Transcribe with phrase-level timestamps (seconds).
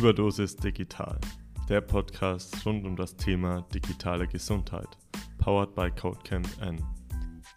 [0.00, 1.20] Überdosis Digital,
[1.68, 4.88] der Podcast rund um das Thema digitale Gesundheit,
[5.36, 6.82] powered by Codecamp N.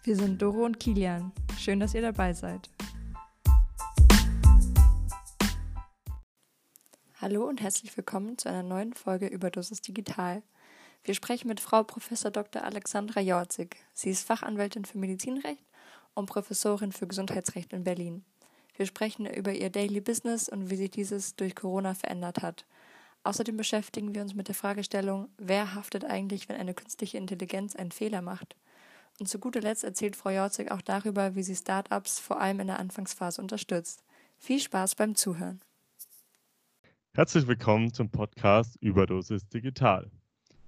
[0.02, 1.32] Wir sind Doro und Kilian.
[1.58, 2.68] Schön, dass ihr dabei seid.
[7.18, 10.42] Hallo und herzlich willkommen zu einer neuen Folge Überdosis Digital.
[11.02, 12.10] Wir sprechen mit Frau Prof.
[12.30, 12.62] Dr.
[12.62, 13.76] Alexandra Jorzig.
[13.94, 15.64] Sie ist Fachanwältin für Medizinrecht
[16.12, 18.22] und Professorin für Gesundheitsrecht in Berlin.
[18.76, 22.64] Wir sprechen über ihr Daily Business und wie sich dieses durch Corona verändert hat.
[23.22, 27.92] Außerdem beschäftigen wir uns mit der Fragestellung, wer haftet eigentlich, wenn eine künstliche Intelligenz einen
[27.92, 28.56] Fehler macht?
[29.20, 32.66] Und zu guter Letzt erzählt Frau Jorzig auch darüber, wie sie Startups vor allem in
[32.66, 34.02] der Anfangsphase unterstützt.
[34.38, 35.60] Viel Spaß beim Zuhören.
[37.14, 40.10] Herzlich willkommen zum Podcast Überdosis Digital.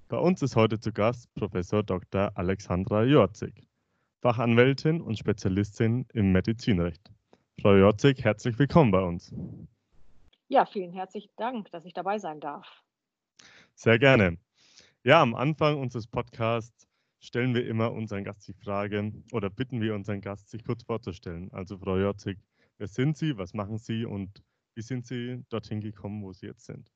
[0.09, 2.31] Bei uns ist heute zu Gast Professor Dr.
[2.37, 3.67] Alexandra Jorzig,
[4.23, 7.11] Fachanwältin und Spezialistin im Medizinrecht.
[7.61, 9.35] Frau Jorzig, herzlich willkommen bei uns.
[10.49, 12.67] Ja, vielen herzlichen Dank, dass ich dabei sein darf.
[13.75, 14.37] Sehr gerne.
[15.05, 16.87] Ja, am Anfang unseres Podcasts
[17.19, 21.51] stellen wir immer unseren Gast die Frage oder bitten wir unseren Gast, sich kurz vorzustellen.
[21.51, 22.39] Also Frau Jorzig,
[22.77, 24.43] wer sind Sie, was machen Sie und
[24.75, 26.93] wie sind Sie dorthin gekommen, wo Sie jetzt sind?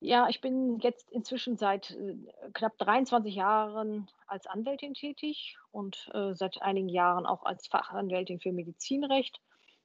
[0.00, 2.16] Ja, ich bin jetzt inzwischen seit äh,
[2.52, 8.52] knapp 23 Jahren als Anwältin tätig und äh, seit einigen Jahren auch als Fachanwältin für
[8.52, 9.40] Medizinrecht.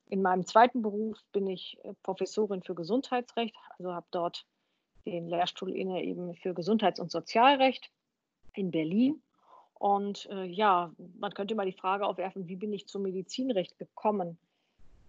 [0.09, 4.45] In meinem zweiten Beruf bin ich äh, Professorin für Gesundheitsrecht, also habe dort
[5.05, 7.89] den Lehrstuhl inne eben für Gesundheits- und Sozialrecht
[8.53, 9.23] in Berlin.
[9.73, 14.37] Und äh, ja, man könnte mal die Frage aufwerfen, wie bin ich zum Medizinrecht gekommen?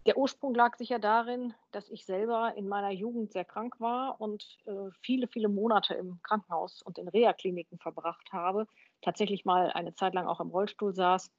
[0.05, 4.58] Der Ursprung lag sicher darin, dass ich selber in meiner Jugend sehr krank war und
[4.67, 8.67] äh, viele, viele Monate im Krankenhaus und in Reha-Kliniken verbracht habe.
[9.00, 11.30] Tatsächlich mal eine Zeit lang auch im Rollstuhl saß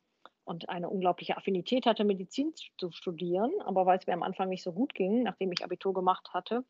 [0.45, 3.51] und eine unglaubliche Affinität hatte, Medizin zu studieren.
[3.65, 6.63] Aber weil es mir am Anfang nicht so gut ging, nachdem ich Abitur gemacht hatte,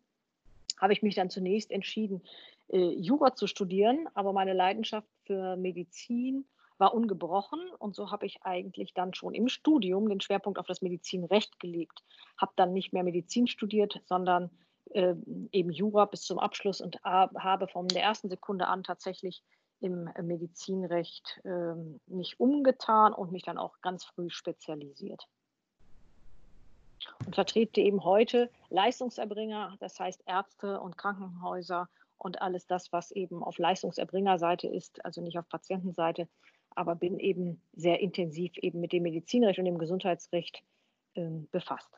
[0.81, 2.23] habe ich mich dann zunächst entschieden,
[2.69, 4.09] äh, Jura zu studieren.
[4.15, 6.45] Aber meine Leidenschaft für Medizin
[6.77, 10.81] war ungebrochen und so habe ich eigentlich dann schon im Studium den Schwerpunkt auf das
[10.81, 12.03] Medizinrecht gelegt.
[12.37, 14.49] Habe dann nicht mehr Medizin studiert, sondern
[14.91, 15.15] äh,
[15.51, 19.43] eben Jura bis zum Abschluss und habe von der ersten Sekunde an tatsächlich
[19.79, 21.73] im Medizinrecht äh,
[22.07, 25.27] mich umgetan und mich dann auch ganz früh spezialisiert.
[27.25, 33.43] Und vertrete eben heute Leistungserbringer, das heißt Ärzte und Krankenhäuser und alles das, was eben
[33.43, 36.29] auf Leistungserbringerseite ist, also nicht auf Patientenseite,
[36.75, 40.63] aber bin eben sehr intensiv eben mit dem Medizinrecht und dem Gesundheitsrecht
[41.15, 41.89] äh, befasst.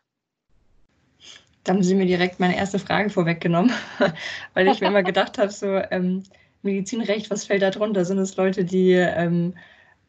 [1.64, 3.72] Da haben Sie mir direkt meine erste Frage vorweggenommen,
[4.54, 6.24] weil ich mir immer gedacht habe, so ähm,
[6.62, 8.06] Medizinrecht, was fällt da drunter?
[8.06, 9.56] Sind es Leute, die ähm,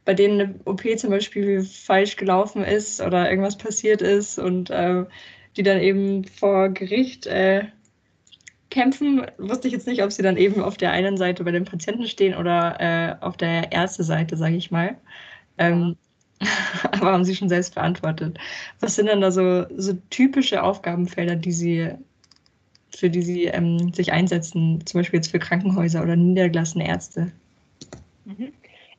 [0.04, 5.04] bei denen eine OP zum Beispiel falsch gelaufen ist oder irgendwas passiert ist und äh,
[5.56, 7.64] die dann eben vor Gericht äh,
[8.76, 11.64] kämpfen, wusste ich jetzt nicht, ob sie dann eben auf der einen Seite bei den
[11.64, 14.98] Patienten stehen oder äh, auf der Ärzteseite, sage ich mal.
[15.56, 15.96] Ähm,
[16.92, 18.38] aber haben sie schon selbst beantwortet.
[18.80, 21.90] Was sind denn da so, so typische Aufgabenfelder, die sie,
[22.94, 27.32] für die sie ähm, sich einsetzen, zum Beispiel jetzt für Krankenhäuser oder niedergelassene Ärzte?
[28.26, 28.52] Mhm.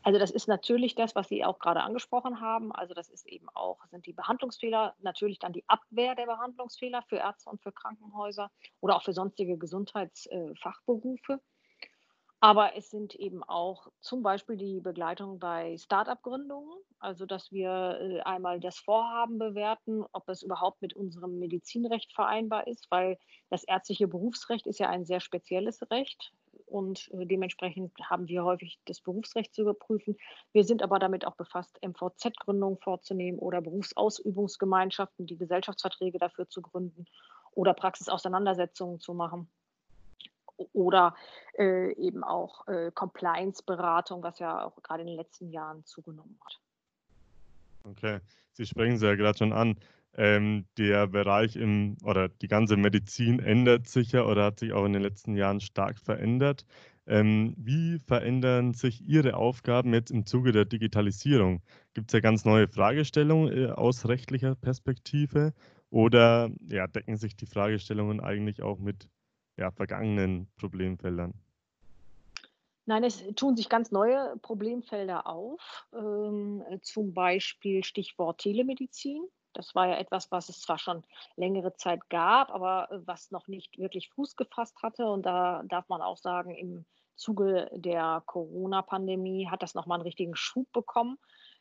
[0.08, 2.72] Also das ist natürlich das, was Sie auch gerade angesprochen haben.
[2.72, 7.18] Also das ist eben auch, sind die Behandlungsfehler, natürlich dann die Abwehr der Behandlungsfehler für
[7.18, 11.42] Ärzte und für Krankenhäuser oder auch für sonstige Gesundheitsfachberufe.
[12.40, 18.22] Aber es sind eben auch zum Beispiel die Begleitung bei Start-up-Gründungen, also dass wir äh,
[18.22, 23.18] einmal das Vorhaben bewerten, ob es überhaupt mit unserem Medizinrecht vereinbar ist, weil
[23.50, 26.32] das ärztliche Berufsrecht ist ja ein sehr spezielles Recht
[26.68, 30.18] und äh, dementsprechend haben wir häufig das Berufsrecht zu überprüfen.
[30.54, 37.06] Wir sind aber damit auch befasst, MVZ-Gründungen vorzunehmen oder Berufsausübungsgemeinschaften, die Gesellschaftsverträge dafür zu gründen
[37.52, 39.50] oder Praxisauseinandersetzungen zu machen
[40.74, 41.16] oder
[41.58, 46.60] äh, eben auch äh, Compliance-Beratung, was ja auch gerade in den letzten Jahren zugenommen hat.
[47.84, 48.20] Okay,
[48.54, 49.78] Sie sprechen es ja gerade schon an.
[50.18, 54.86] Ähm, der Bereich im oder die ganze Medizin ändert sich ja oder hat sich auch
[54.86, 56.66] in den letzten Jahren stark verändert.
[57.06, 61.62] Ähm, wie verändern sich Ihre Aufgaben jetzt im Zuge der Digitalisierung?
[61.94, 65.54] Gibt es ja ganz neue Fragestellungen äh, aus rechtlicher Perspektive
[65.90, 69.08] oder ja, decken sich die Fragestellungen eigentlich auch mit
[69.56, 71.34] ja, vergangenen Problemfeldern?
[72.86, 79.28] Nein, es tun sich ganz neue Problemfelder auf, ähm, zum Beispiel Stichwort Telemedizin.
[79.58, 81.04] Das war ja etwas, was es zwar schon
[81.36, 85.08] längere Zeit gab, aber äh, was noch nicht wirklich Fuß gefasst hatte.
[85.08, 90.36] Und da darf man auch sagen, im Zuge der Corona-Pandemie hat das nochmal einen richtigen
[90.36, 91.18] Schub bekommen.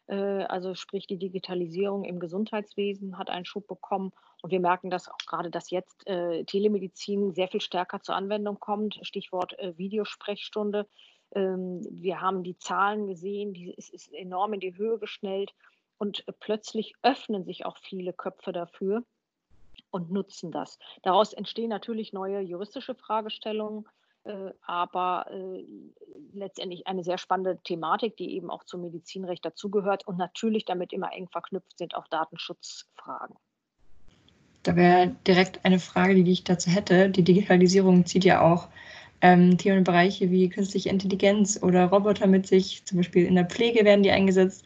[0.08, 4.12] Äh, also sprich die Digitalisierung im Gesundheitswesen hat einen Schub bekommen.
[4.42, 8.60] Und wir merken dass auch gerade, dass jetzt äh, Telemedizin sehr viel stärker zur Anwendung
[8.60, 8.98] kommt.
[9.00, 10.86] Stichwort äh, Videosprechstunde.
[11.34, 15.54] Ähm, wir haben die Zahlen gesehen, die, es ist enorm in die Höhe geschnellt.
[15.98, 19.02] Und plötzlich öffnen sich auch viele Köpfe dafür
[19.90, 20.78] und nutzen das.
[21.02, 23.86] Daraus entstehen natürlich neue juristische Fragestellungen,
[24.24, 25.64] äh, aber äh,
[26.32, 31.12] letztendlich eine sehr spannende Thematik, die eben auch zum Medizinrecht dazugehört und natürlich damit immer
[31.12, 33.36] eng verknüpft sind auch Datenschutzfragen.
[34.64, 37.08] Da wäre direkt eine Frage, die ich dazu hätte.
[37.08, 38.68] Die Digitalisierung zieht ja auch
[39.20, 42.84] ähm, Themenbereiche wie künstliche Intelligenz oder Roboter mit sich.
[42.84, 44.64] Zum Beispiel in der Pflege werden die eingesetzt.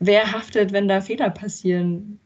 [0.00, 2.20] Wer haftet, wenn da Fehler passieren?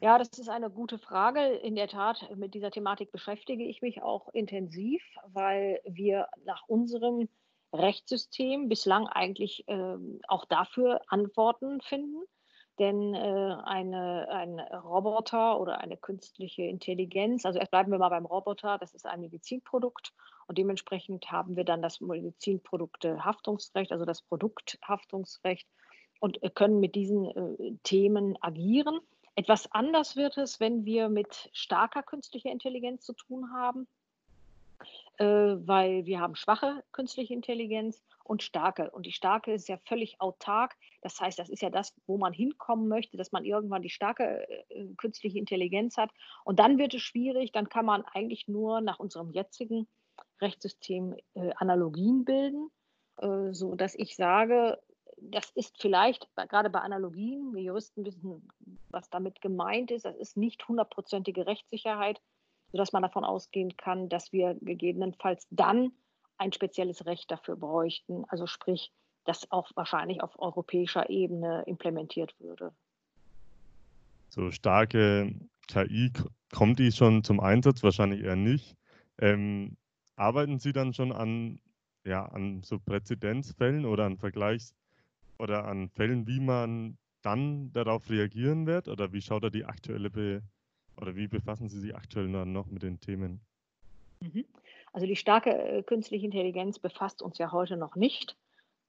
[0.00, 1.40] Ja, das ist eine gute Frage.
[1.40, 7.28] In der Tat, mit dieser Thematik beschäftige ich mich auch intensiv, weil wir nach unserem
[7.72, 9.96] Rechtssystem bislang eigentlich äh,
[10.28, 12.22] auch dafür Antworten finden.
[12.78, 18.26] Denn äh, eine, ein Roboter oder eine künstliche Intelligenz, also erst bleiben wir mal beim
[18.26, 20.12] Roboter, das ist ein Medizinprodukt
[20.48, 25.68] und dementsprechend haben wir dann das Medizinproduktehaftungsrecht, also das Produkthaftungsrecht
[26.22, 29.00] und können mit diesen äh, Themen agieren.
[29.34, 33.88] Etwas anders wird es, wenn wir mit starker künstlicher Intelligenz zu tun haben,
[35.18, 38.92] äh, weil wir haben schwache künstliche Intelligenz und starke.
[38.92, 40.76] Und die starke ist ja völlig autark.
[41.00, 44.48] Das heißt, das ist ja das, wo man hinkommen möchte, dass man irgendwann die starke
[44.48, 46.10] äh, künstliche Intelligenz hat.
[46.44, 49.88] Und dann wird es schwierig, dann kann man eigentlich nur nach unserem jetzigen
[50.40, 52.70] Rechtssystem äh, Analogien bilden,
[53.16, 54.78] äh, so dass ich sage,
[55.30, 58.48] das ist vielleicht gerade bei Analogien, wir Juristen wissen,
[58.90, 62.20] was damit gemeint ist, das ist nicht hundertprozentige Rechtssicherheit,
[62.72, 65.92] sodass man davon ausgehen kann, dass wir gegebenenfalls dann
[66.38, 68.92] ein spezielles Recht dafür bräuchten, also sprich,
[69.24, 72.74] das auch wahrscheinlich auf europäischer Ebene implementiert würde.
[74.30, 75.32] So starke
[75.68, 76.10] KI,
[76.52, 77.84] kommt die schon zum Einsatz?
[77.84, 78.76] Wahrscheinlich eher nicht.
[79.18, 79.76] Ähm,
[80.16, 81.60] arbeiten Sie dann schon an,
[82.04, 84.74] ja, an so Präzedenzfällen oder an Vergleichs-
[85.42, 88.88] oder an Fällen, wie man dann darauf reagieren wird?
[88.88, 90.42] Oder wie schaut da die aktuelle Be
[90.96, 93.40] oder wie befassen Sie sich aktuell dann noch mit den Themen?
[94.20, 94.44] Mhm.
[94.92, 98.36] Also die starke äh, künstliche Intelligenz befasst uns ja heute noch nicht.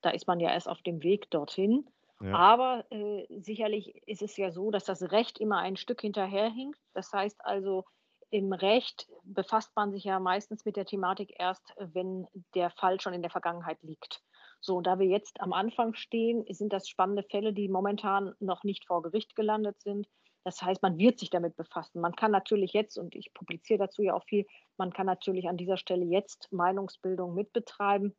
[0.01, 1.87] Da ist man ja erst auf dem Weg dorthin.
[2.21, 2.35] Ja.
[2.35, 6.79] Aber äh, sicherlich ist es ja so, dass das Recht immer ein Stück hinterherhinkt.
[6.93, 7.85] Das heißt also,
[8.29, 13.13] im Recht befasst man sich ja meistens mit der Thematik erst, wenn der Fall schon
[13.13, 14.21] in der Vergangenheit liegt.
[14.65, 18.85] So, da wir jetzt am Anfang stehen, sind das spannende Fälle, die momentan noch nicht
[18.85, 20.07] vor Gericht gelandet sind.
[20.45, 21.99] Das heißt, man wird sich damit befassen.
[21.99, 24.45] Man kann natürlich jetzt, und ich publiziere dazu ja auch viel,
[24.77, 28.15] man kann natürlich an dieser Stelle jetzt Meinungsbildung mitbetreiben.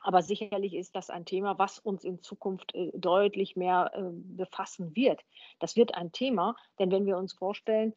[0.00, 4.94] Aber sicherlich ist das ein Thema, was uns in Zukunft äh, deutlich mehr äh, befassen
[4.94, 5.24] wird.
[5.58, 7.94] Das wird ein Thema, denn wenn wir uns vorstellen,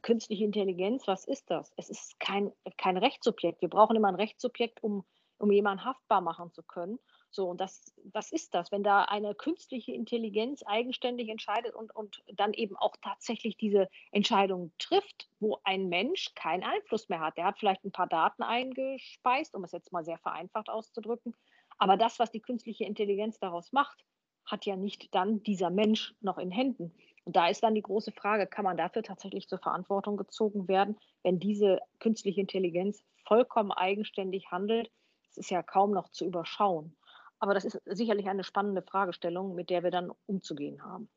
[0.00, 1.74] künstliche Intelligenz, was ist das?
[1.76, 3.60] Es ist kein, kein Rechtssubjekt.
[3.60, 5.04] Wir brauchen immer ein Rechtssubjekt, um,
[5.36, 6.98] um jemanden haftbar machen zu können.
[7.30, 12.22] So, und das, was ist das, wenn da eine künstliche Intelligenz eigenständig entscheidet und, und
[12.32, 17.36] dann eben auch tatsächlich diese Entscheidung trifft, wo ein Mensch keinen Einfluss mehr hat.
[17.36, 21.34] Der hat vielleicht ein paar Daten eingespeist, um es jetzt mal sehr vereinfacht auszudrücken.
[21.76, 24.04] Aber das, was die künstliche Intelligenz daraus macht,
[24.46, 26.94] hat ja nicht dann dieser Mensch noch in Händen.
[27.24, 30.98] Und da ist dann die große Frage, kann man dafür tatsächlich zur Verantwortung gezogen werden,
[31.22, 34.90] wenn diese künstliche Intelligenz vollkommen eigenständig handelt?
[35.26, 36.96] Das ist ja kaum noch zu überschauen.
[37.40, 41.08] Aber das ist sicherlich eine spannende Fragestellung, mit der wir dann umzugehen haben.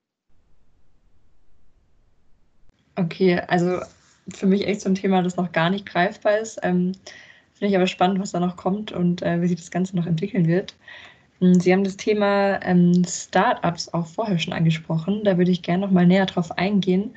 [2.96, 3.82] Okay, also
[4.30, 6.60] für mich echt so ein Thema, das noch gar nicht greifbar ist.
[6.63, 6.94] Ähm,
[7.54, 10.06] Finde ich aber spannend, was da noch kommt und äh, wie sich das Ganze noch
[10.06, 10.75] entwickeln wird.
[11.40, 15.24] Hm, Sie haben das Thema ähm, Startups auch vorher schon angesprochen.
[15.24, 17.16] Da würde ich gerne noch mal näher drauf eingehen,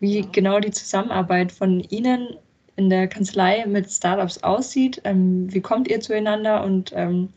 [0.00, 0.26] wie ja.
[0.32, 2.36] genau die Zusammenarbeit von Ihnen
[2.76, 5.00] in der Kanzlei mit Startups aussieht.
[5.04, 7.30] Ähm, wie kommt ihr zueinander und ähm,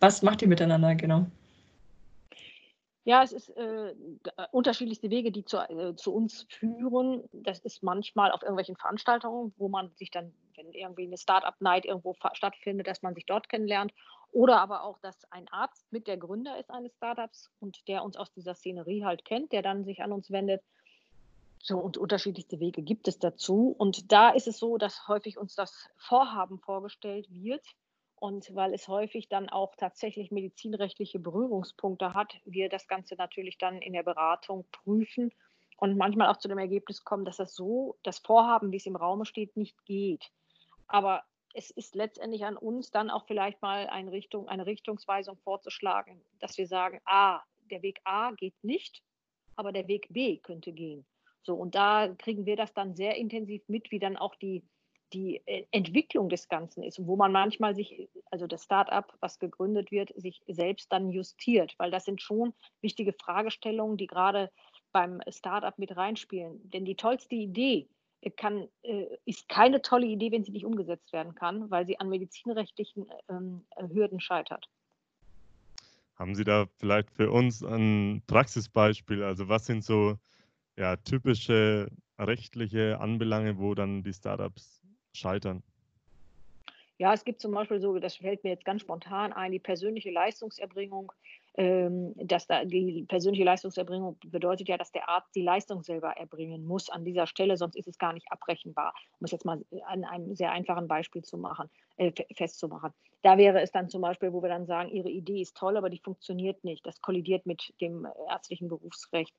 [0.00, 1.26] was macht ihr miteinander genau?
[3.08, 3.94] Ja, es ist äh,
[4.52, 7.24] unterschiedlichste Wege, die zu, äh, zu, uns führen.
[7.32, 12.14] Das ist manchmal auf irgendwelchen Veranstaltungen, wo man sich dann, wenn irgendwie eine Startup-Night irgendwo
[12.34, 13.94] stattfindet, dass man sich dort kennenlernt.
[14.32, 18.18] Oder aber auch, dass ein Arzt mit der Gründer ist eines Startups und der uns
[18.18, 20.62] aus dieser Szenerie halt kennt, der dann sich an uns wendet.
[21.62, 23.74] So, und unterschiedlichste Wege gibt es dazu.
[23.78, 27.64] Und da ist es so, dass häufig uns das Vorhaben vorgestellt wird
[28.20, 33.80] und weil es häufig dann auch tatsächlich medizinrechtliche Berührungspunkte hat, wir das Ganze natürlich dann
[33.80, 35.32] in der Beratung prüfen
[35.78, 38.96] und manchmal auch zu dem Ergebnis kommen, dass das so, das Vorhaben, wie es im
[38.96, 40.30] Raum steht, nicht geht.
[40.86, 41.22] Aber
[41.54, 46.58] es ist letztendlich an uns dann auch vielleicht mal eine, Richtung, eine Richtungsweisung vorzuschlagen, dass
[46.58, 49.02] wir sagen, ah, der Weg A geht nicht,
[49.56, 51.06] aber der Weg B könnte gehen.
[51.42, 54.62] So, und da kriegen wir das dann sehr intensiv mit, wie dann auch die,
[55.12, 59.90] die äh, Entwicklung des Ganzen ist wo man manchmal sich, also das Start-up, was gegründet
[59.90, 64.50] wird, sich selbst dann justiert, weil das sind schon wichtige Fragestellungen, die gerade
[64.92, 66.60] beim Start-up mit reinspielen.
[66.70, 67.88] Denn die tollste Idee
[68.20, 71.98] äh, kann, äh, ist keine tolle Idee, wenn sie nicht umgesetzt werden kann, weil sie
[72.00, 74.68] an medizinrechtlichen ähm, Hürden scheitert.
[76.16, 79.22] Haben Sie da vielleicht für uns ein Praxisbeispiel?
[79.22, 80.18] Also was sind so
[80.76, 84.77] ja, typische rechtliche Anbelange, wo dann die Startups
[85.18, 85.62] scheitern?
[86.98, 90.10] Ja, es gibt zum Beispiel so, das fällt mir jetzt ganz spontan ein, die persönliche
[90.10, 91.12] Leistungserbringung.
[91.58, 96.64] Ähm, dass da die persönliche Leistungserbringung bedeutet ja, dass der Arzt die Leistung selber erbringen
[96.64, 100.04] muss an dieser Stelle, sonst ist es gar nicht abrechenbar, um es jetzt mal an
[100.04, 102.92] einem sehr einfachen Beispiel zu machen, äh, festzumachen.
[103.22, 105.90] Da wäre es dann zum Beispiel, wo wir dann sagen, Ihre Idee ist toll, aber
[105.90, 106.86] die funktioniert nicht.
[106.86, 109.34] Das kollidiert mit dem ärztlichen Berufsrecht.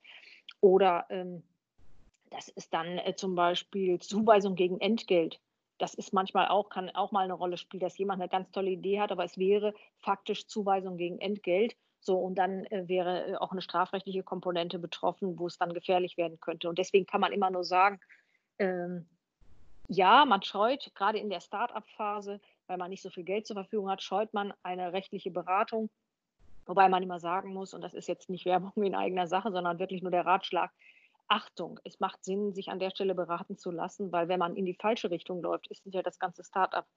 [0.60, 1.42] Oder ähm,
[2.32, 5.40] das ist dann äh, zum Beispiel Zuweisung gegen Entgelt.
[5.80, 8.70] Das ist manchmal auch, kann auch mal eine Rolle spielen, dass jemand eine ganz tolle
[8.70, 11.76] Idee hat, aber es wäre faktisch Zuweisung gegen Entgelt.
[12.02, 16.18] So, und dann äh, wäre äh, auch eine strafrechtliche Komponente betroffen, wo es dann gefährlich
[16.18, 16.70] werden könnte.
[16.70, 18.00] Und deswegen kann man immer nur sagen,
[18.58, 19.08] ähm,
[19.88, 23.90] ja, man scheut, gerade in der Start-up-Phase, weil man nicht so viel Geld zur Verfügung
[23.90, 25.90] hat, scheut man eine rechtliche Beratung.
[26.66, 29.80] Wobei man immer sagen muss, und das ist jetzt nicht Werbung in eigener Sache, sondern
[29.80, 30.72] wirklich nur der Ratschlag,
[31.30, 34.66] Achtung, es macht Sinn, sich an der Stelle beraten zu lassen, weil wenn man in
[34.66, 36.88] die falsche Richtung läuft, ist ja das ganze Start-up,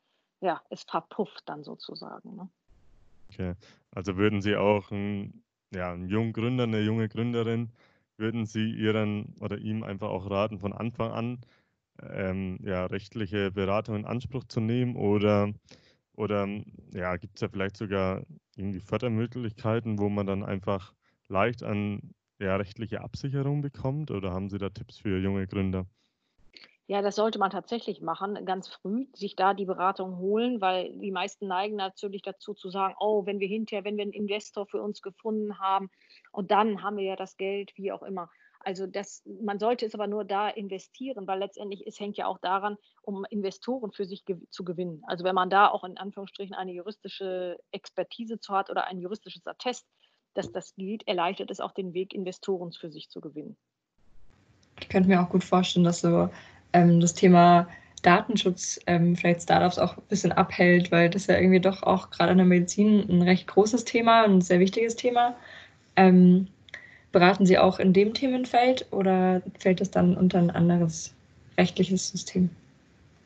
[0.40, 2.36] ja, es verpufft dann sozusagen.
[2.36, 2.48] Ne?
[3.28, 3.54] Okay,
[3.90, 7.70] also würden Sie auch ein, ja, einen jungen Gründer, eine junge Gründerin,
[8.16, 11.40] würden Sie ihren oder ihm einfach auch raten, von Anfang an
[12.02, 15.52] ähm, ja, rechtliche Beratung in Anspruch zu nehmen oder,
[16.14, 16.48] oder
[16.92, 18.22] ja, gibt es ja vielleicht sogar
[18.56, 20.94] irgendwie Fördermöglichkeiten, wo man dann einfach
[21.28, 25.86] leicht an ja, rechtliche Absicherung bekommt oder haben Sie da Tipps für junge Gründer?
[26.88, 31.12] Ja, das sollte man tatsächlich machen, ganz früh, sich da die Beratung holen, weil die
[31.12, 34.82] meisten neigen natürlich dazu zu sagen, oh, wenn wir hinterher, wenn wir einen Investor für
[34.82, 35.90] uns gefunden haben
[36.32, 38.28] und dann haben wir ja das Geld, wie auch immer.
[38.64, 42.38] Also das, man sollte es aber nur da investieren, weil letztendlich es hängt ja auch
[42.38, 45.02] daran, um Investoren für sich ge zu gewinnen.
[45.06, 49.46] Also wenn man da auch in Anführungsstrichen eine juristische Expertise zu hat oder ein juristisches
[49.46, 49.86] Attest,
[50.34, 53.56] dass das geht, erleichtert es auch den Weg, Investoren für sich zu gewinnen.
[54.80, 56.28] Ich könnte mir auch gut vorstellen, dass so
[56.72, 57.68] ähm, das Thema
[58.02, 62.32] Datenschutz ähm, vielleicht Startups auch ein bisschen abhält, weil das ja irgendwie doch auch gerade
[62.32, 65.36] in der Medizin ein recht großes Thema, ein sehr wichtiges Thema.
[65.96, 66.48] Ähm,
[67.12, 71.14] beraten Sie auch in dem Themenfeld oder fällt es dann unter ein anderes
[71.56, 72.50] rechtliches System?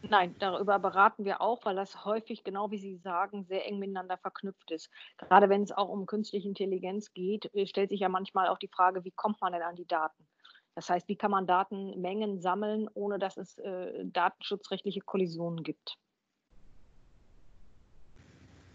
[0.08, 4.16] Nein, darüber beraten wir auch, weil das häufig, genau wie Sie sagen, sehr eng miteinander
[4.18, 4.90] verknüpft ist.
[5.16, 8.68] Gerade wenn es auch um künstliche Intelligenz geht, äh, stellt sich ja manchmal auch die
[8.68, 10.26] Frage, wie kommt man denn an die Daten?
[10.74, 15.96] Das heißt, wie kann man Datenmengen sammeln, ohne dass es äh, datenschutzrechtliche Kollisionen gibt?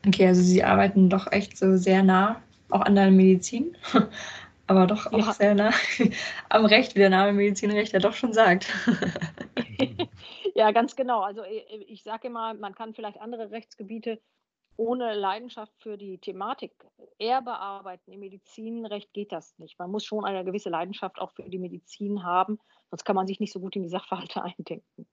[0.06, 3.78] Okay, also Sie arbeiten doch echt so sehr nah, auch an der Medizin,
[4.72, 5.34] aber doch auch ja.
[5.34, 5.74] sehr nah
[6.50, 8.68] am Recht, wie der Name Medizinrecht ja doch schon sagt.
[10.56, 11.22] ja, ganz genau.
[11.22, 14.20] Also ich, äh, ich sage immer, man kann vielleicht andere Rechtsgebiete
[14.78, 16.72] ohne Leidenschaft für die Thematik
[17.20, 18.14] eher bearbeiten.
[18.14, 19.78] Im Medizinrecht geht das nicht.
[19.78, 22.58] Man muss schon eine gewisse Leidenschaft auch für die Medizin haben,
[22.90, 25.06] sonst kann man sich nicht so gut in die Sachverhalte eindenken.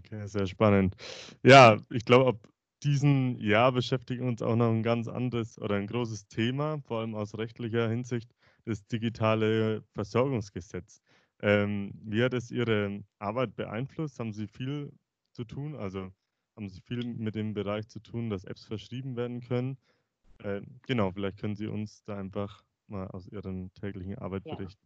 [0.00, 0.96] Okay, sehr spannend.
[1.44, 2.38] Ja, ich glaube,
[2.86, 7.14] diesem Jahr beschäftigen uns auch noch ein ganz anderes oder ein großes Thema, vor allem
[7.14, 8.32] aus rechtlicher Hinsicht,
[8.64, 11.00] das digitale Versorgungsgesetz.
[11.42, 14.20] Ähm, wie hat es Ihre Arbeit beeinflusst?
[14.20, 14.92] Haben Sie viel
[15.32, 15.74] zu tun?
[15.74, 16.12] Also
[16.56, 19.76] haben Sie viel mit dem Bereich zu tun, dass Apps verschrieben werden können.
[20.38, 24.54] Äh, genau, vielleicht können Sie uns da einfach mal aus Ihren täglichen Arbeit ja.
[24.54, 24.85] berichten.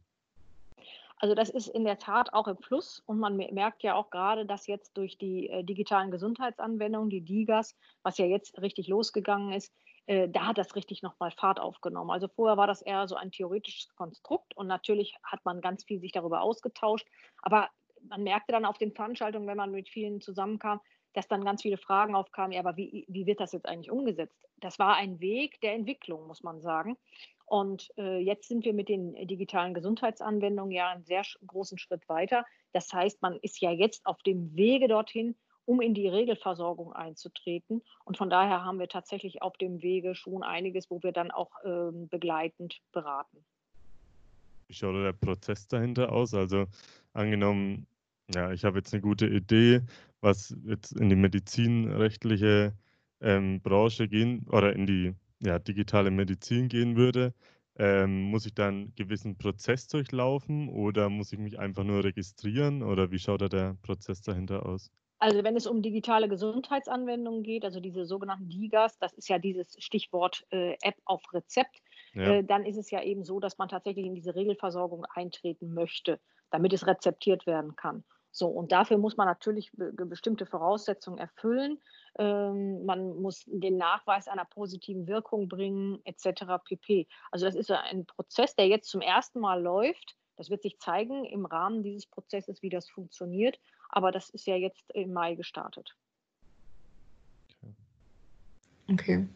[1.20, 4.46] Also das ist in der Tat auch im Plus und man merkt ja auch gerade,
[4.46, 9.70] dass jetzt durch die äh, digitalen Gesundheitsanwendungen, die DIGAS, was ja jetzt richtig losgegangen ist,
[10.06, 12.10] äh, da hat das richtig nochmal Fahrt aufgenommen.
[12.10, 16.00] Also vorher war das eher so ein theoretisches Konstrukt und natürlich hat man ganz viel
[16.00, 17.06] sich darüber ausgetauscht,
[17.42, 17.68] aber
[18.08, 20.80] man merkte dann auf den Veranstaltungen, wenn man mit vielen zusammenkam,
[21.12, 24.46] dass dann ganz viele Fragen aufkamen, ja, aber wie, wie wird das jetzt eigentlich umgesetzt?
[24.56, 26.96] Das war ein Weg der Entwicklung, muss man sagen.
[27.50, 32.46] Und äh, jetzt sind wir mit den digitalen Gesundheitsanwendungen ja einen sehr großen Schritt weiter.
[32.72, 37.82] Das heißt, man ist ja jetzt auf dem Wege dorthin, um in die Regelversorgung einzutreten.
[38.04, 41.50] Und von daher haben wir tatsächlich auf dem Wege schon einiges, wo wir dann auch
[41.64, 43.44] ähm, begleitend beraten.
[44.68, 46.34] Wie schaut der Prozess dahinter aus?
[46.34, 46.66] Also
[47.14, 47.88] angenommen,
[48.32, 49.80] ja, ich habe jetzt eine gute Idee,
[50.20, 52.74] was jetzt in die medizinrechtliche
[53.20, 57.34] ähm, Branche gehen oder in die ja, digitale Medizin gehen würde.
[57.78, 62.82] ähm, muss ich dann einen gewissen Prozess durchlaufen oder muss ich mich einfach nur registrieren
[62.82, 64.90] oder wie schaut da der Prozess dahinter aus?
[65.18, 69.76] Also wenn es um digitale Gesundheitsanwendungen geht, also diese sogenannten DIGAs, das ist ja dieses
[69.78, 71.82] Stichwort äh, App auf Rezept,
[72.14, 72.38] ja.
[72.38, 76.20] äh, dann ist es ja eben so, dass man tatsächlich in diese Regelversorgung eintreten möchte,
[76.50, 78.04] damit es rezeptiert werden kann.
[78.32, 81.78] So, und dafür muss man natürlich be bestimmte Voraussetzungen erfüllen.
[82.18, 86.44] Ähm, man muss den Nachweis einer positiven Wirkung bringen, etc.
[86.64, 87.08] pp.
[87.30, 90.16] Also das ist ein Prozess, der jetzt zum ersten Mal läuft.
[90.36, 93.58] Das wird sich zeigen im Rahmen dieses Prozesses, wie das funktioniert.
[93.88, 95.96] Aber das ist ja jetzt im Mai gestartet.
[98.90, 99.26] Okay.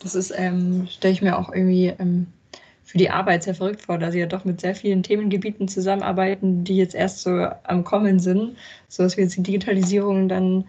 [0.00, 2.32] Das ist, ähm, stelle ich mir auch irgendwie ähm,
[2.84, 6.64] für die Arbeit sehr verrückt vor, da sie ja doch mit sehr vielen Themengebieten zusammenarbeiten,
[6.64, 8.56] die jetzt erst so am Kommen sind.
[8.88, 10.64] So dass wir jetzt die Digitalisierung dann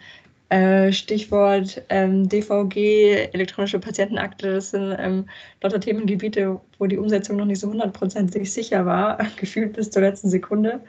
[0.50, 5.26] äh, Stichwort ähm, DVG, elektronische Patientenakte, das sind ähm,
[5.62, 10.30] lauter Themengebiete, wo die Umsetzung noch nicht so hundertprozentig sicher war, gefühlt bis zur letzten
[10.30, 10.82] Sekunde.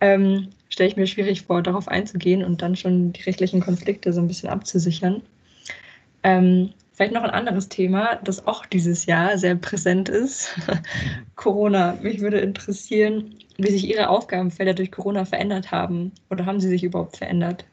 [0.00, 4.20] Ähm, stelle ich mir schwierig vor, darauf einzugehen und dann schon die rechtlichen Konflikte so
[4.20, 5.22] ein bisschen abzusichern.
[6.22, 10.56] Ähm, vielleicht noch ein anderes Thema, das auch dieses Jahr sehr präsent ist.
[11.36, 11.98] Corona.
[12.00, 16.82] Mich würde interessieren, wie sich Ihre Aufgabenfelder durch Corona verändert haben oder haben sie sich
[16.82, 17.66] überhaupt verändert?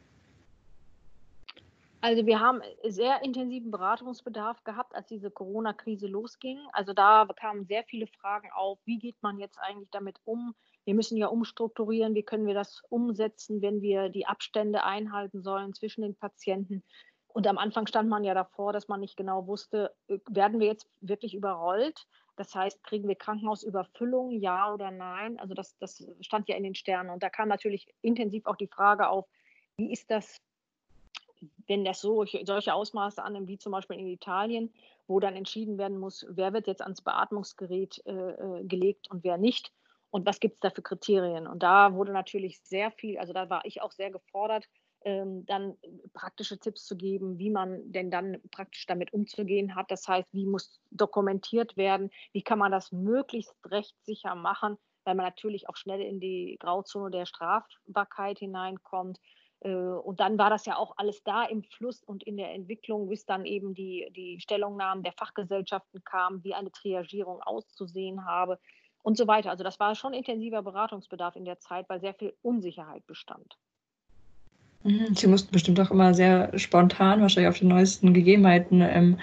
[2.02, 6.60] Also wir haben sehr intensiven Beratungsbedarf gehabt, als diese Corona-Krise losging.
[6.74, 10.54] Also da kamen sehr viele Fragen auf, wie geht man jetzt eigentlich damit um?
[10.84, 15.74] Wir müssen ja umstrukturieren, wie können wir das umsetzen, wenn wir die Abstände einhalten sollen
[15.74, 16.84] zwischen den Patienten.
[17.34, 20.68] Und am Anfang stand man ja davor, dass man nicht genau wusste, äh, werden wir
[20.68, 22.08] jetzt wirklich überrollt?
[22.36, 25.40] Das heißt, kriegen wir Krankenhausüberfüllung, ja oder nein?
[25.40, 27.10] Also das, das stand ja in den Sternen.
[27.10, 29.26] Und da kam natürlich intensiv auch die Frage auf,
[29.78, 30.42] wie ist das
[31.68, 34.74] wenn das so, solche Ausmaße annimmt, wie zum Beispiel in Italien,
[35.08, 39.38] wo dann entschieden werden muss, wer wird jetzt ans Beatmungsgerät äh, äh gelegt und wer
[39.38, 39.72] nicht
[40.12, 41.48] und was gibt es da für Kriterien.
[41.48, 44.70] Und da wurde natürlich sehr viel, also da war ich auch sehr gefordert,
[45.06, 45.78] ähm, dann
[46.14, 49.92] praktische Tipps zu geben, wie man denn dann praktisch damit umzugehen hat.
[49.92, 55.26] Das heißt, wie muss dokumentiert werden, wie kann man das möglichst rechtssicher machen, weil man
[55.26, 59.20] natürlich auch schnell in die Grauzone der Strafbarkeit hineinkommt.
[59.60, 63.10] Äh, und dann war das ja auch alles da im Fluss und in der Entwicklung,
[63.10, 68.60] bis dann eben die, die Stellungnahmen der Fachgesellschaften kamen, wie eine Triagierung auszusehen habe
[69.02, 69.50] und so weiter.
[69.52, 73.58] Also das war schon intensiver Beratungsbedarf in der Zeit, weil sehr viel Unsicherheit bestand.
[74.84, 79.18] Mhm, Sie mussten bestimmt auch immer sehr spontan wahrscheinlich auf die neuesten Gegebenheiten ähm,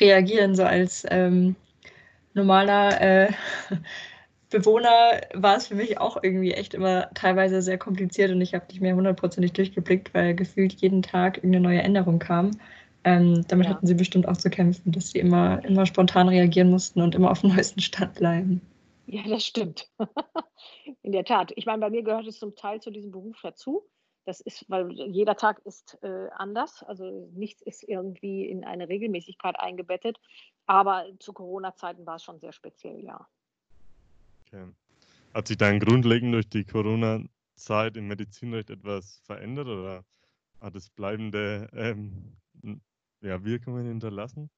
[0.00, 1.56] reagieren, so als ähm,
[2.34, 3.32] normaler äh,
[4.50, 8.66] Bewohner war es für mich auch irgendwie echt immer teilweise sehr kompliziert und ich habe
[8.68, 12.52] nicht mehr hundertprozentig durchgeblickt, weil gefühlt jeden Tag irgendeine neue Änderung kam.
[13.04, 13.74] Ähm, damit ja.
[13.74, 17.30] hatten sie bestimmt auch zu kämpfen, dass sie immer, immer spontan reagieren mussten und immer
[17.30, 18.62] auf dem neuesten Stand bleiben.
[19.06, 19.90] Ja, das stimmt.
[21.02, 21.52] In der Tat.
[21.56, 23.82] Ich meine, bei mir gehört es zum Teil zu diesem Beruf dazu.
[24.28, 26.82] Das ist, weil jeder Tag ist äh, anders.
[26.82, 30.20] Also nichts ist irgendwie in eine Regelmäßigkeit eingebettet.
[30.66, 33.26] Aber zu Corona-Zeiten war es schon sehr speziell, ja.
[34.42, 34.66] Okay.
[35.32, 40.04] Hat sich dann grundlegend durch die Corona-Zeit im Medizinrecht etwas verändert oder
[40.60, 42.36] hat es bleibende ähm,
[43.22, 44.50] ja, Wirkungen hinterlassen?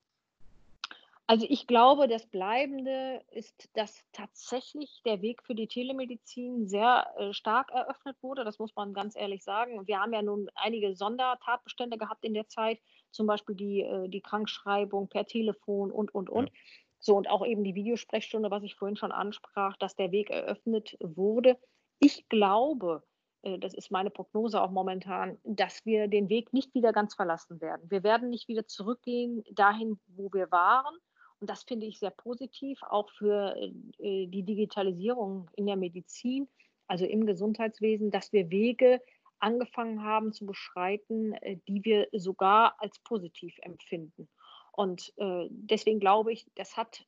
[1.30, 7.32] Also ich glaube, das Bleibende ist, dass tatsächlich der Weg für die Telemedizin sehr äh,
[7.32, 8.42] stark eröffnet wurde.
[8.42, 9.86] Das muss man ganz ehrlich sagen.
[9.86, 12.80] Wir haben ja nun einige Sondertatbestände gehabt in der Zeit,
[13.12, 16.46] zum Beispiel die, äh, die Krankschreibung per Telefon und, und, und.
[16.46, 16.54] Ja.
[16.98, 20.96] So, und auch eben die Videosprechstunde, was ich vorhin schon ansprach, dass der Weg eröffnet
[20.98, 21.56] wurde.
[22.00, 23.04] Ich glaube,
[23.42, 27.60] äh, das ist meine Prognose auch momentan, dass wir den Weg nicht wieder ganz verlassen
[27.60, 27.88] werden.
[27.88, 30.96] Wir werden nicht wieder zurückgehen dahin, wo wir waren.
[31.40, 36.48] Und das finde ich sehr positiv, auch für äh, die Digitalisierung in der Medizin,
[36.86, 39.00] also im Gesundheitswesen, dass wir Wege
[39.38, 44.28] angefangen haben zu beschreiten, äh, die wir sogar als positiv empfinden.
[44.72, 47.04] Und äh, deswegen glaube ich, das hat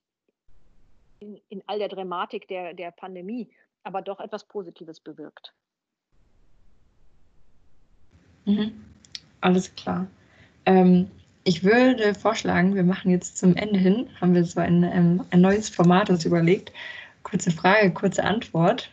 [1.21, 3.49] in, in, all der Dramatik der, der Pandemie
[3.85, 5.53] aber doch etwas Positives bewirkt.
[8.45, 8.85] Mhm.
[9.41, 10.09] Alles klar.
[10.65, 11.11] Ähm,
[11.45, 15.41] ich würde vorschlagen, wir machen jetzt zum Ende hin, haben wir so ein, ähm, ein
[15.41, 16.73] neues Format uns überlegt.
[17.23, 18.91] Kurze Frage, kurze Antwort.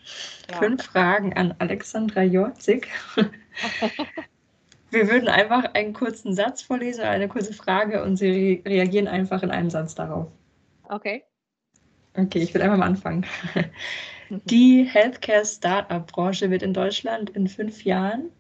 [0.49, 0.57] Ja.
[0.57, 2.87] Fünf Fragen an Alexandra Jorzig.
[4.91, 9.51] Wir würden einfach einen kurzen Satz vorlesen, eine kurze Frage und Sie reagieren einfach in
[9.51, 10.27] einem Satz darauf.
[10.85, 11.23] Okay.
[12.15, 13.25] Okay, ich will einfach mal anfangen.
[14.45, 18.31] Die Healthcare-Startup-Branche wird in Deutschland in fünf Jahren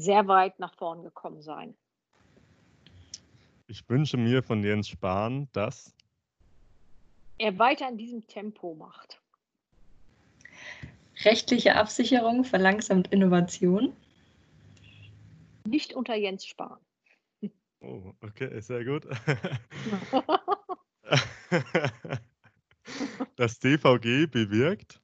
[0.00, 1.76] sehr weit nach vorn gekommen sein.
[3.66, 5.94] Ich wünsche mir von Jens Spahn, dass
[7.38, 9.20] er weiter in diesem Tempo macht.
[11.24, 13.94] Rechtliche Absicherung verlangsamt Innovation.
[15.66, 16.78] Nicht unter Jens Spahn.
[17.80, 19.06] Oh, okay, sehr gut.
[23.36, 25.00] das DVG bewirkt?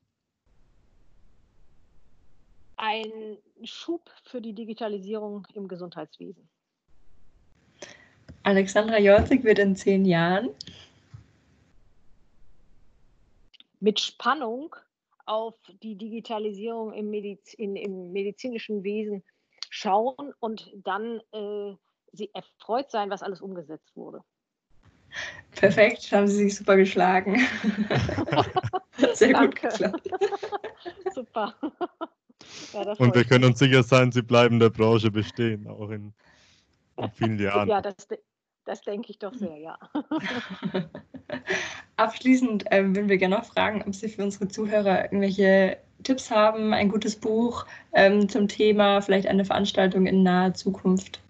[2.76, 6.48] Ein Schub für die Digitalisierung im Gesundheitswesen.
[8.42, 10.50] Alexandra Jorzig wird in zehn Jahren
[13.80, 14.74] mit Spannung
[15.26, 19.24] auf die Digitalisierung im, Medizin, im medizinischen Wesen
[19.70, 21.74] schauen und dann äh,
[22.12, 24.22] sie erfreut sein, was alles umgesetzt wurde.
[25.52, 27.40] Perfekt, haben Sie sich super geschlagen.
[29.14, 30.08] Sehr gut geklappt.
[31.14, 31.54] super.
[32.72, 36.12] Ja, und wir können uns sicher sein, Sie bleiben in der Branche bestehen, auch in,
[36.96, 37.68] in vielen Jahren.
[37.68, 37.94] Ja, das,
[38.64, 39.78] das denke ich doch sehr, ja.
[41.96, 46.74] Abschließend ähm, würden wir gerne noch fragen, ob Sie für unsere Zuhörer irgendwelche Tipps haben,
[46.74, 51.20] ein gutes Buch ähm, zum Thema, vielleicht eine Veranstaltung in naher Zukunft.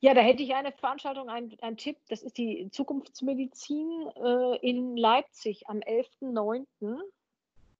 [0.00, 1.96] Ja, da hätte ich eine Veranstaltung, einen Tipp.
[2.08, 6.66] Das ist die Zukunftsmedizin äh, in Leipzig am 11.09.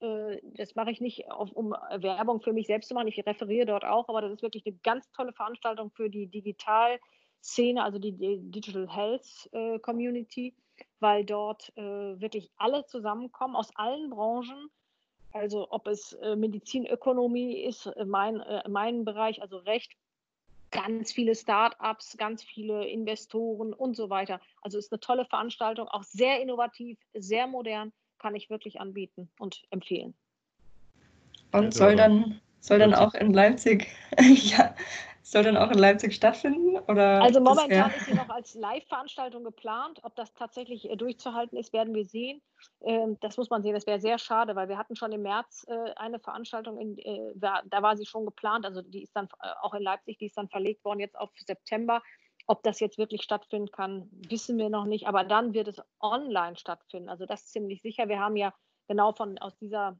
[0.03, 3.07] Äh, das mache ich nicht, um Werbung für mich selbst zu machen.
[3.07, 7.81] Ich referiere dort auch, aber das ist wirklich eine ganz tolle Veranstaltung für die Digitalszene,
[7.81, 10.53] also die, Digital Health äh, Community,
[10.99, 14.69] weil dort äh, wirklich alle zusammenkommen aus allen Branchen.
[15.31, 19.93] Also ob es äh, Medizinökonomie ist, äh, mein, mein Bereich, also Recht,
[20.69, 24.41] ganz viele Start-ups, ganz viele Investoren und so weiter.
[24.61, 29.63] Also ist eine tolle Veranstaltung, auch sehr innovativ, sehr modern, kann ich wirklich anbieten und
[29.69, 30.13] empfehlen.
[31.51, 33.87] Und soll dann, soll dann auch in Leipzig,
[34.19, 34.73] ja,
[35.21, 36.77] soll dann auch in Leipzig stattfinden?
[36.87, 39.99] Oder also momentan ist sie noch als Live-Veranstaltung geplant.
[40.03, 42.41] Ob das tatsächlich äh, durchzuhalten ist, werden wir sehen.
[42.81, 43.73] Ähm, das muss man sehen.
[43.73, 47.33] Das wäre sehr schade, weil wir hatten schon im März äh, eine Veranstaltung, in, äh,
[47.35, 48.65] da war sie schon geplant.
[48.65, 49.27] Also die ist dann
[49.61, 52.01] auch in Leipzig, die ist dann verlegt worden jetzt auf September.
[52.45, 55.07] Ob das jetzt wirklich stattfinden kann, wissen wir noch nicht.
[55.07, 57.09] Aber dann wird es online stattfinden.
[57.09, 58.09] Also das ist ziemlich sicher.
[58.09, 58.53] Wir haben ja
[58.87, 59.97] genau von aus dieser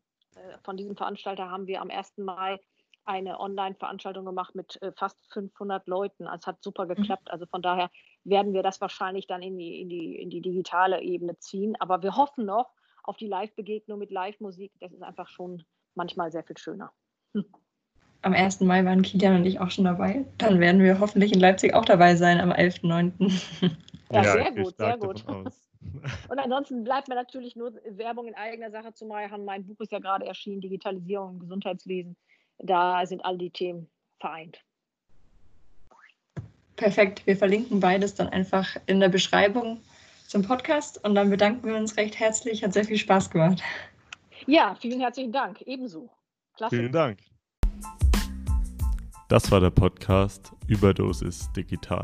[0.63, 2.17] von diesem Veranstalter haben wir am 1.
[2.17, 2.59] Mai
[3.05, 6.25] eine Online-Veranstaltung gemacht mit äh, fast 500 Leuten.
[6.25, 6.95] Also es hat super mhm.
[6.95, 7.29] geklappt.
[7.29, 7.89] Also von daher
[8.23, 11.75] werden wir das wahrscheinlich dann in die, in die, in die digitale Ebene ziehen.
[11.79, 12.71] Aber wir hoffen noch
[13.03, 14.71] auf die Live-Begegnung mit Live-Musik.
[14.79, 15.63] Das ist einfach schon
[15.95, 16.93] manchmal sehr viel schöner.
[17.33, 17.45] Hm.
[18.23, 18.61] Am 1.
[18.61, 20.25] Mai waren Kilian und ich auch schon dabei.
[20.37, 23.11] Dann werden wir hoffentlich in Leipzig auch dabei sein am 11.9.
[24.11, 25.25] Ja, ja, sehr gut, sehr gut.
[26.29, 29.45] Und ansonsten bleibt mir natürlich nur Werbung in eigener Sache zu machen.
[29.45, 32.15] Mein Buch ist ja gerade erschienen, Digitalisierung im Gesundheitswesen
[32.59, 33.87] da sind all die Themen
[34.19, 34.59] vereint.
[36.75, 37.25] Perfekt.
[37.27, 39.81] Wir verlinken beides dann einfach in der Beschreibung
[40.27, 42.63] zum Podcast und dann bedanken wir uns recht herzlich.
[42.63, 43.61] Hat sehr viel Spaß gemacht.
[44.47, 45.61] Ja, vielen herzlichen Dank.
[45.61, 46.09] Ebenso.
[46.55, 46.75] Klasse.
[46.75, 47.19] Vielen Dank.
[49.33, 52.03] Das war der Podcast Überdosis Digital.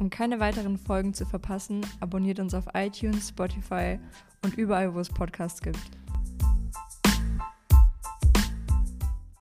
[0.00, 4.00] Um keine weiteren Folgen zu verpassen, abonniert uns auf iTunes, Spotify
[4.42, 5.99] und überall, wo es Podcasts gibt.